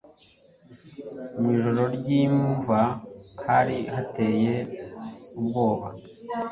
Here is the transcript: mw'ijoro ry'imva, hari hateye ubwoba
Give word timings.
mw'ijoro 1.39 1.83
ry'imva, 1.95 2.81
hari 3.45 3.77
hateye 3.95 4.53
ubwoba 5.39 5.87